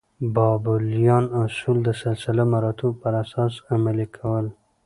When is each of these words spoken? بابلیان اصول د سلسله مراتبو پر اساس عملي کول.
بابلیان 0.35 1.25
اصول 1.43 1.77
د 1.83 1.89
سلسله 2.03 2.43
مراتبو 2.53 2.97
پر 3.01 3.13
اساس 3.23 3.53
عملي 3.73 4.07
کول. 4.17 4.45